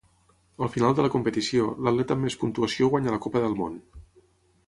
[0.67, 3.77] Al final de la competició, l'atleta amb més puntuació guanya la Copa del Món.